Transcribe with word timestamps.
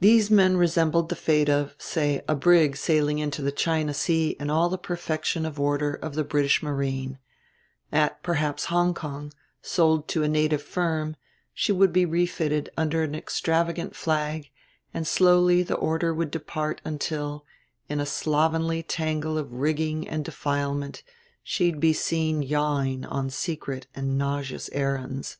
These 0.00 0.30
men 0.30 0.56
resembled 0.56 1.10
the 1.10 1.14
fate 1.14 1.50
of, 1.50 1.74
say, 1.76 2.22
a 2.26 2.34
brig 2.34 2.74
sailing 2.74 3.18
into 3.18 3.42
the 3.42 3.52
China 3.52 3.92
Sea 3.92 4.30
in 4.40 4.48
all 4.48 4.70
the 4.70 4.78
perfection 4.78 5.44
of 5.44 5.60
order 5.60 5.92
of 5.92 6.14
the 6.14 6.24
British 6.24 6.62
Marine: 6.62 7.18
at, 7.92 8.22
perhaps, 8.22 8.64
Hong 8.72 8.94
Kong, 8.94 9.30
sold 9.60 10.08
to 10.08 10.22
a 10.22 10.26
native 10.28 10.62
firm, 10.62 11.16
she 11.52 11.70
would 11.70 11.92
be 11.92 12.06
refitted 12.06 12.70
under 12.78 13.02
an 13.02 13.14
extravagant 13.14 13.94
flag, 13.94 14.48
and 14.94 15.06
slowly 15.06 15.62
the 15.62 15.74
order 15.76 16.14
would 16.14 16.30
depart 16.30 16.80
until, 16.82 17.44
in 17.90 18.00
a 18.00 18.06
slovenly 18.06 18.82
tangle 18.82 19.36
of 19.36 19.52
rigging 19.52 20.08
and 20.08 20.24
defilement, 20.24 21.02
she'd 21.44 21.78
be 21.78 21.92
seen 21.92 22.40
yawing 22.40 23.04
on 23.04 23.28
secret 23.28 23.86
and 23.94 24.16
nauseous 24.16 24.70
errands. 24.72 25.36